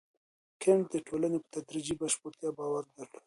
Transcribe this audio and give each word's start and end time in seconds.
کنت 0.61 0.85
د 0.91 0.95
ټولنو 1.07 1.37
په 1.43 1.47
تدريجي 1.55 1.93
بشپړتيا 1.99 2.49
باور 2.57 2.83
درلود. 2.95 3.11